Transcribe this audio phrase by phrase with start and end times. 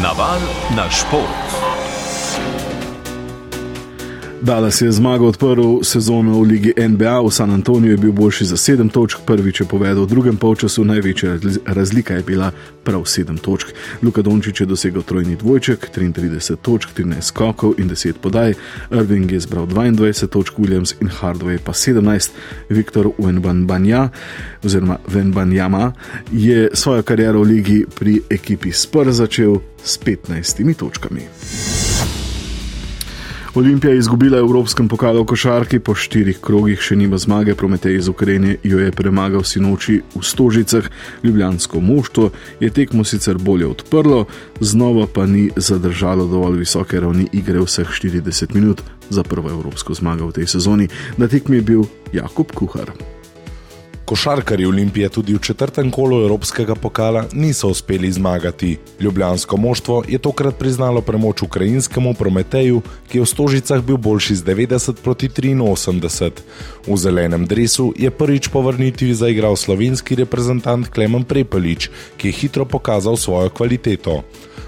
[0.00, 0.40] Naval
[0.72, 1.59] na šport.
[4.42, 8.56] Dallas je zmago odprl sezono v Ligi NBA, v San Antoniju je bil boljši za
[8.56, 11.36] 7 točk, prvič je povedal, v drugem polčasu največja
[11.66, 12.52] razlika je bila
[12.84, 13.68] prav 7 točk.
[14.02, 18.54] Luka Dončić je dosegel trojni dvojček, 33 točk, 13 skokov in 10 podaj,
[18.90, 22.30] Irving je zbral 22 točk, Williams in Hardway pa 17,
[22.68, 24.08] Viktor Wenbanbanja
[24.64, 25.92] oziroma Wenbanjama
[26.32, 31.89] je svojo kariero v Ligi pri ekipi Spurs začel s 15 točkami.
[33.54, 38.08] Olimpija je izgubila Evropskem pokalu v košarki, po štirih krogih še nima zmage, Prometej iz
[38.08, 40.86] Ukrajine jo je premagal sinoči v Stožicah,
[41.24, 44.26] ljubljansko moštvo je tekmo sicer bolje odprlo,
[44.60, 50.30] znova pa ni zadržalo dovolj visoke ravni igre vseh 40 minut za prvo evropsko zmago
[50.30, 50.86] v tej sezoni.
[51.18, 51.82] Na tekmi je bil
[52.12, 52.94] Jakub Kuhar.
[54.10, 58.78] Košarkari Olimpije tudi v četrtem kolu Evropskega pokala niso uspeli zmagati.
[59.00, 64.44] Ljubljansko moštvo je tokrat priznalo premoč ukrajinskemu Prometeju, ki je v Stožicah bil boljši z
[64.44, 66.30] 90 proti 83.
[66.86, 72.64] V zelenem dresu je prvič po vrnitvi zaigral slovenski reprezentant Klemen Prepelič, ki je hitro
[72.64, 74.24] pokazal svojo kvaliteto.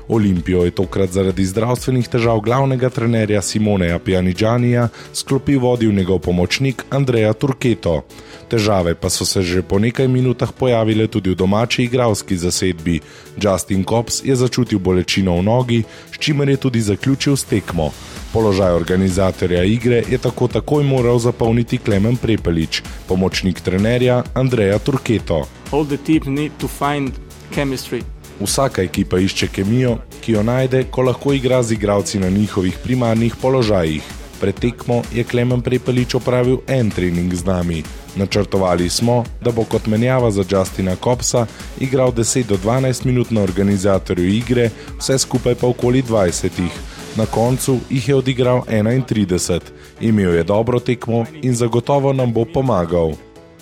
[0.09, 7.33] Olimpijo je tokrat zaradi zdravstvenih težav glavnega trenerja Simoneja Pjanidžanija sklopil vodil njegov pomočnik Andreja
[7.33, 8.03] Turketo.
[8.49, 13.01] Težave pa so se že po nekaj minutah pojavile tudi v domači igralski zasedbi.
[13.43, 17.91] Justin Kops je začutil bolečino v nogi, s čimer je tudi zaključil s tekmo.
[18.33, 25.45] Položaj organizatorja igre je tako takoj moral zapolniti Klemen Prepelič, pomočnik trenerja Andreja Turketo.
[25.73, 27.13] All the teams need to find
[27.55, 28.03] chemistry.
[28.43, 33.37] Vsaka ekipa išče kemijo, ki jo najde, ko lahko igra z igralci na njihovih primarnih
[33.43, 34.03] položajih.
[34.41, 37.83] Pred tekmo je Klemen Prepelič opravil en trening z nami.
[38.17, 41.47] Načrtovali smo, da bo kot menjava za Justina Kopsa
[41.81, 46.51] igral 10 do 12 minut na organizatorju igre, vse skupaj pa okoli 20.
[47.17, 49.61] Na koncu jih je odigral 31.
[50.01, 53.15] Imel je dobro tekmo in zagotovo nam bo pomagal.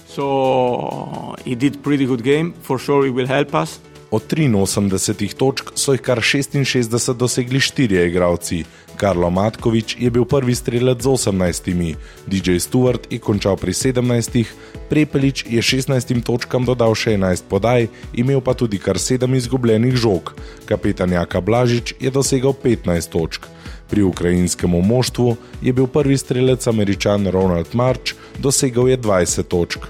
[0.09, 3.90] So, he did pretty good game, for sure he will help us.
[4.11, 8.65] Od 83 točk so jih kar 66 dosegli štirje igralci.
[8.97, 11.95] Karlo Matkovič je bil prvi strelec z 18,
[12.27, 14.45] DJ Stewart je končal pri 17,
[14.91, 17.87] Prepelič je 16 točkam dodal še 11 podaj,
[18.19, 20.35] imel pa tudi kar 7 izgubljenih žog.
[20.67, 23.47] Kapetan Jaka Blažič je dosegel 15 točk.
[23.87, 29.87] Pri ukrajinskem moštvu je bil prvi strelec američan Ronald March, dosegel je 20 točk.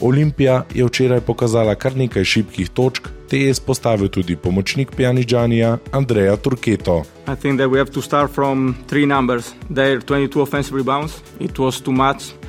[0.00, 6.36] Olimpija je včeraj pokazala kar nekaj šibkih točk, te je izpostavil tudi pomočnik Pjanidžanija Andreja
[6.36, 7.02] Turketo.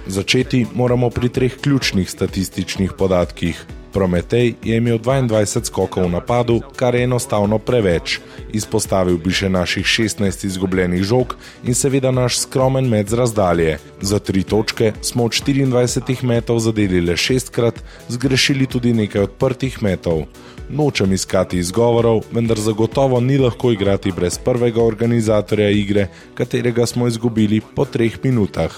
[0.07, 3.65] Začeti moramo pri treh ključnih statističnih podatkih.
[3.95, 8.19] Prometej je imel 22 skokov v napadu, kar je enostavno preveč.
[8.51, 13.77] Izpostavil bi še naših 16 izgubljenih žog in seveda naš skromen med z razdalje.
[14.01, 17.79] Za tri točke smo od 24 metrov zadeli le šestkrat,
[18.11, 20.27] zgrešili tudi nekaj odprtih metrov.
[20.69, 27.61] Nočem iskati izgovorov, vendar zagotovo ni lahko igrati brez prvega organizatorja igre, katerega smo izgubili
[27.75, 28.71] po treh minutah.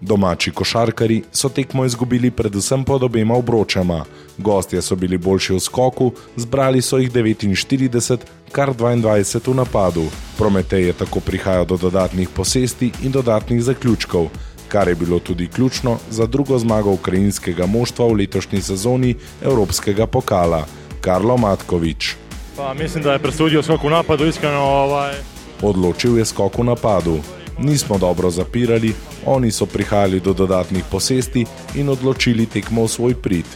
[0.00, 4.04] Domači košarkari so tekmo izgubili predvsem pod obema obročama.
[4.38, 8.18] Gostje so bili boljši v skoku, zbrali so jih 49,
[8.52, 10.04] kar 22 v napadu.
[10.38, 14.28] Prometej je tako prihajal do dodatnih posesti in dodatnih zaključkov,
[14.72, 20.64] kar je bilo tudi ključno za drugo zmago ukrajinskega moštva v letošnji sezoni Evropskega pokala.
[21.00, 22.14] Karlo Matkovič.
[22.56, 24.60] Pa, mislim, da je presudil skok v napadu, iskreno.
[24.60, 25.14] Ovaj...
[25.62, 27.20] Odločil je skok v napadu
[27.58, 28.94] nismo dobro zapirali,
[29.26, 33.46] oni so prihajali do dodatnih posesti in odločili tekmo v svoj prid.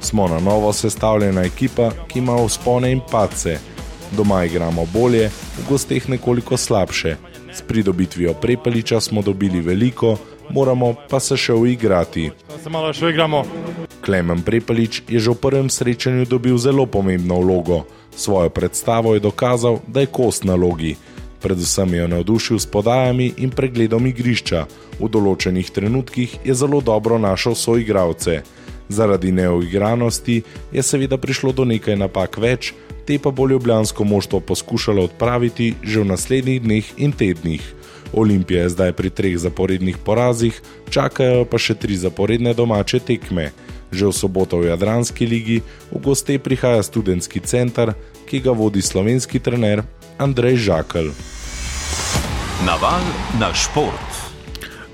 [0.00, 3.58] Smo na novo sestavljena ekipa, ki ima vzpone in pace.
[4.16, 7.16] Doma igramo bolje, v gosteh nekoliko slabše.
[7.52, 10.16] S pridobitvijo prepeliča smo dobili veliko,
[10.52, 12.30] moramo pa se še uigrati.
[12.62, 13.44] Se malo še igramo.
[14.04, 17.86] Klemen Prepelič je že v prvem srečanju dobil zelo pomembno vlogo.
[18.16, 20.96] Svojo predstavo je dokazal, da je kost na logi
[21.42, 24.64] predvsem jo navdušil s podajami in pregledom igrišča.
[25.02, 28.42] V določenih trenutkih je zelo dobro našel soigravce.
[28.92, 30.42] Zaradi neuigranosti
[30.72, 32.70] je seveda prišlo do nekaj napak več,
[33.06, 37.64] te pa bo ljubljansko moštvo poskušalo odpraviti že v naslednjih dneh in tednih.
[38.12, 40.60] Olimpija je zdaj pri treh zaporednih porazih,
[40.90, 43.50] čakajo pa še tri zaporedne domače tekme.
[43.92, 45.58] Že v soboto v Jadranski ligi
[45.92, 47.96] v goste prihaja študentski center,
[48.28, 49.84] ki ga vodi slovenski trener
[50.16, 51.12] Andrej Žakelj.
[52.64, 53.04] Naval
[53.40, 54.11] na šport.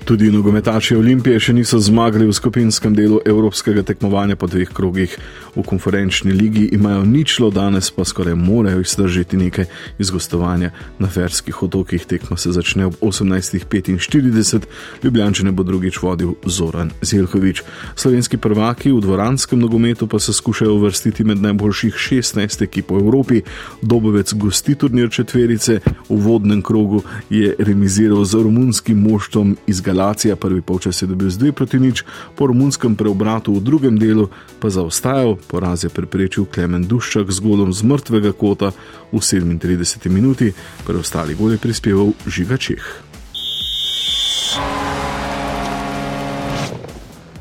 [0.09, 5.11] Tudi nogometači Olimpije še niso zmagali v skupinskem delu evropskega tekmovanja po dveh krogih.
[5.53, 9.67] V konferenčni ligi imajo ničlo, danes pa skoraj morajo izdržati nekaj
[10.01, 12.07] iz gostovanja na Ferskih otokih.
[12.09, 14.65] Tekma se začne ob 18.45,
[15.03, 17.61] Ljubljančene bo drugič vodil Zoran Zelkovič.
[17.93, 23.43] Slovenski prvaki v dvoranskem nogometu pa se skušajo uvrstiti med najboljših 16 ekip v Evropi.
[23.85, 25.79] Dobovec gosti turnir četverice,
[26.09, 29.98] v vodnem krogu je remiziral z romunskim moštvom iz Galilije.
[29.99, 32.07] Galacija, prvi polčas je dobil z 2 proti nič,
[32.39, 34.31] po romunskem preobratu v drugem delu
[34.63, 38.71] pa zaostajal, poraz je preprečil Klemen Duščak z golom z mrtvega kota
[39.11, 40.55] v 37 minuti,
[40.87, 43.08] preostali gol je prispeval Žiga Čeh.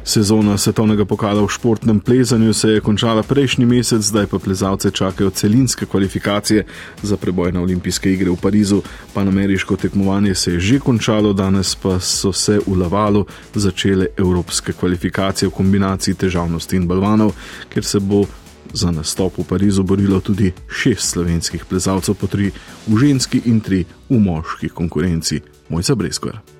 [0.08, 5.30] Sezona svetovnega pokala v športnem plezanju se je končala prejšnji mesec, zdaj pa plezalce čakajo
[5.30, 6.64] celinske kvalifikacije
[7.02, 8.80] za preboj na olimpijske igre v Parizu.
[9.14, 15.48] Panameriško tekmovanje se je že končalo, danes pa so se v Lavalu začele evropske kvalifikacije
[15.48, 17.36] v kombinaciji težavnosti in balvanov,
[17.68, 18.24] ker se bo
[18.72, 22.48] za nastop v Parizu borilo tudi šest slovenskih plezalcev, po tri
[22.88, 25.40] v ženski in tri v moški konkurenci.
[25.68, 26.57] Mojca Breskvar.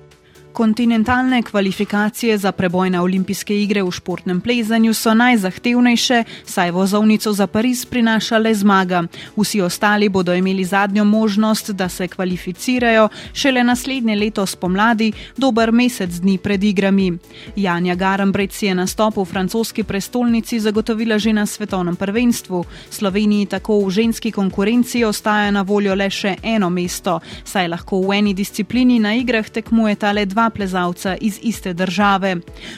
[0.59, 7.47] Kontinentalne kvalifikacije za preboj na olimpijske igre v športnem plezanju so najzahtevnejše, saj vozovnico za
[7.47, 9.03] Pariz prinaša le zmaga.
[9.37, 16.09] Vsi ostali bodo imeli zadnjo možnost, da se kvalificirajo šele naslednje leto spomladi, dober mesec
[16.09, 17.17] dni pred igrami.
[17.55, 22.65] Janja Garambrec je nastop v francoski prestolnici zagotovila že na svetovnem prvenstvu.
[22.89, 28.19] Sloveniji tako v ženski konkurenci ostaja na voljo le še eno mesto, saj lahko v
[28.19, 32.35] eni disciplini na igrah tekmujeta le dva dva plezalca iz iste države.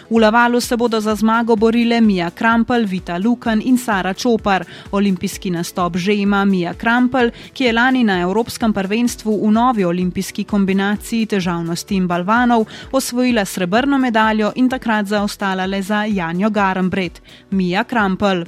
[0.10, 4.66] V Lavalu se bodo za zmago borile Mija Krampel, Vita Lukan in Sara Čopar.
[4.92, 10.44] Olimpijski nastop že ima Mija Krampel, ki je lani na Evropskem prvenstvu v novi olimpijski
[10.44, 17.22] kombinaciji težavnosti in balvanov osvojila srebrno medaljo in takrat zaostala le za Janjo Garambret.
[17.52, 18.46] Mija Krampel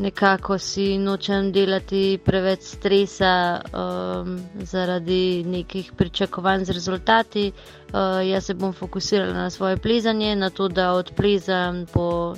[0.00, 7.52] nekako si nočem delati preveč stresa um, zaradi nekih pričakovanj z rezultati.
[7.92, 12.34] Uh, jaz se bom fokusirala na svoje plezanje, na to, da odplezam po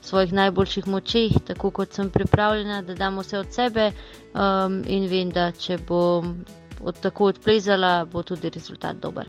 [0.00, 3.90] svojih najboljših močeh, tako kot sem pripravljena, da dam vse od sebe
[4.34, 6.44] um, in vem, da če bom
[6.84, 9.26] od tako odplezala, bo tudi rezultat dober.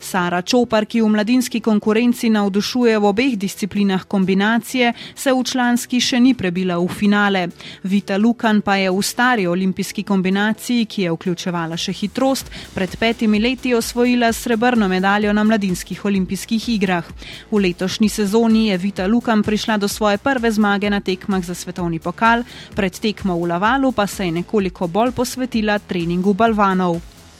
[0.00, 6.20] Sara Čopar, ki v mladinski konkurenci navdušuje v obeh disciplinah kombinacije, se v članski še
[6.20, 7.48] ni prebila v finale.
[7.82, 13.40] Vita Lukan pa je v stari olimpijski kombinaciji, ki je vključevala še hitrost, pred petimi
[13.40, 17.08] leti osvojila srebrno medaljo na mladinskih olimpijskih igrah.
[17.50, 21.98] V letošnji sezoni je Vita Lukan prišla do svoje prve zmage na tekmah za svetovni
[21.98, 22.44] pokal,
[22.76, 26.93] pred tekmo v Lavalu pa se je nekoliko bolj posvetila treningu balvanov.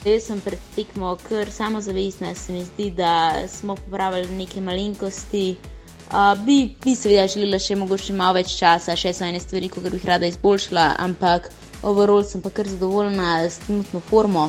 [0.05, 5.55] Jaz sem pred tekmo kar samozavestna, se mi zdi, da smo popravili neke malenkosti.
[6.13, 9.81] Uh, bi, bi seveda želela še mogoče malo več časa, še so ene stvari, ki
[9.81, 11.49] bi jih rada izboljšala, ampak
[11.81, 14.45] overall sem pa kar zadovoljna s trenutno formo.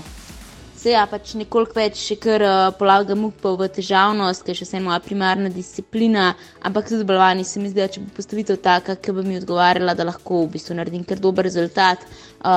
[0.76, 4.85] Se ja, pač nekoliko več še kar uh, polagam upov v težavnost, ker še vse
[4.85, 9.17] moja primarna disciplina, ampak tudi balvani se mi zdi, da če bo postavitev taka, ki
[9.17, 12.05] bi mi odgovarjala, da lahko v bistvu naredim kar dober rezultat,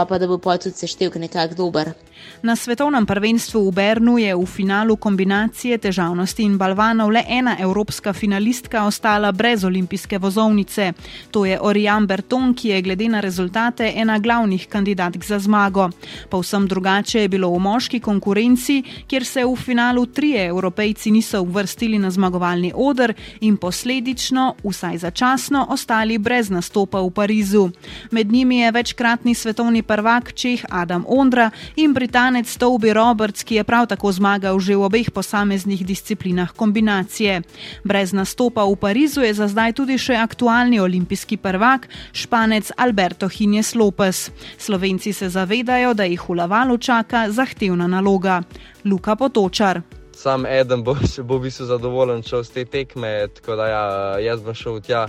[0.09, 1.93] pa da bo pa tudi seštevk nekako dober.
[2.41, 8.13] Na svetovnem prvenstvu v Bernu je v finalu kombinacije težavnosti in balvanov le ena evropska
[8.13, 10.93] finalistka ostala brez olimpijske vozovnice.
[11.31, 15.89] To je Orijan Berton, ki je glede na rezultate ena glavnih kandidatk za zmago.
[16.29, 21.99] Povsem drugače je bilo v moški konkurenci, kjer se v finalu trije evropejci niso uvrstili
[21.99, 27.69] na zmagovalni odr in posledično, vsaj začasno, ostali brez nastopa v Parizu.
[28.11, 33.63] Med njimi je večkratni svetovni prvak Čeh Adam Ondra in britanec Toby Roberts, ki je
[33.63, 37.41] prav tako zmagal že v obeh posameznih disciplinah kombinacije.
[37.83, 43.75] Brez nastopa v Parizu je za zdaj tudi še aktualni olimpijski prvak, španec Alberto Hines
[43.75, 44.31] Lopez.
[44.57, 48.43] Slovenci se zavedajo, da jih v Lavalu čaka zahtevna naloga.
[48.85, 49.81] Luka Potočar.
[50.19, 50.95] Sam eden bo,
[51.27, 53.83] bo v bistvu zadovoljen, če vse te tekme, tako da ja,
[54.31, 55.07] jaz bom šel tja.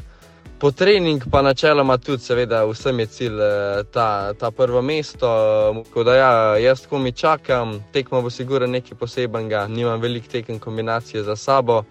[0.61, 5.29] Po trening pa načeloma tudi, seveda, vsem je cilj eh, ta, ta prvo mesto.
[5.89, 10.59] Tako da ja, jaz tako mi čakam, tekmo bo sigurno nekaj posebenega, nimam veliko tekem
[10.59, 11.83] kombinacije za sabo.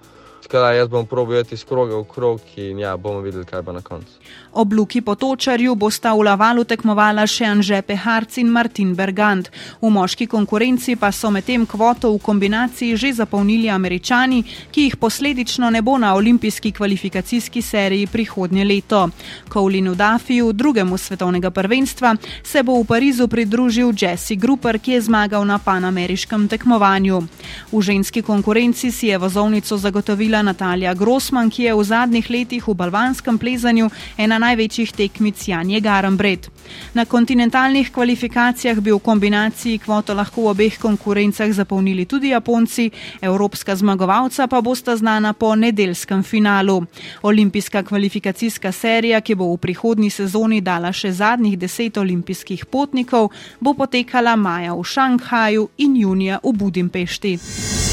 [0.43, 3.71] Tako da jaz bom probil iz kroga v krog in ja, bomo videli, kaj bo
[3.71, 4.11] na koncu.
[4.53, 9.51] Ob Luki Potočarju bosta v Lavalu tekmovala še Anže Peharc in Martin Bergant.
[9.81, 15.69] V moški konkurenci pa so medtem kvoto v kombinaciji že zapolnili američani, ki jih posledično
[15.69, 19.09] ne bo na olimpijski kvalifikacijski seriji prihodnje leto.
[19.49, 25.45] Kovlinu Dafiju, drugemu svetovnega prvenstva, se bo v Parizu pridružil Jesse Gruper, ki je zmagal
[25.45, 27.21] na panameriškem tekmovanju.
[27.71, 29.77] V ženski konkurenci si je vozovnico
[30.29, 35.81] zagotovila Natalija Grossman, ki je v zadnjih letih v balvanskem plezanju ena največjih tekmic Janje
[35.81, 36.47] Garambred.
[36.93, 43.75] Na kontinentalnih kvalifikacijah bi v kombinaciji kvoto lahko v obeh konkurencah zapolnili tudi Japonci, evropska
[43.75, 46.85] zmagovalca pa bosta znana po nedeljskem finalu.
[47.21, 53.73] Olimpijska kvalifikacijska serija, ki bo v prihodnji sezoni dala še zadnjih deset olimpijskih potnikov, bo
[53.73, 57.88] potekala maja v Šanghaju in junija v Budimpešti.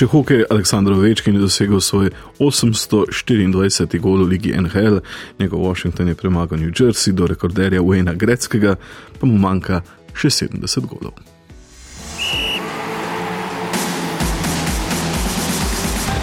[0.00, 2.08] Še hokej Aleksandr Večkin je dosegel svoj
[2.40, 4.00] 824.
[4.00, 5.02] gol v ligi NHL,
[5.36, 8.78] njegov Washington je premagal New Jersey do rekorderja Wayna Greckega,
[9.20, 9.82] pa mu manjka
[10.16, 11.12] še 70 golov.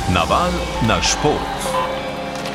[0.10, 0.58] Naval
[0.90, 1.57] na šport.